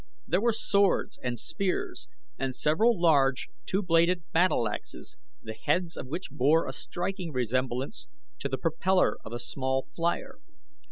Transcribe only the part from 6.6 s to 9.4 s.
a striking resemblance to the propellor of a